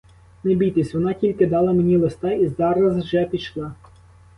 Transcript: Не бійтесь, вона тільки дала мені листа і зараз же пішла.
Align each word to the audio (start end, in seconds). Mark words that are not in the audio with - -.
Не 0.43 0.55
бійтесь, 0.55 0.93
вона 0.93 1.13
тільки 1.13 1.45
дала 1.45 1.73
мені 1.73 1.97
листа 1.97 2.31
і 2.31 2.47
зараз 2.47 3.03
же 3.05 3.25
пішла. 3.25 3.73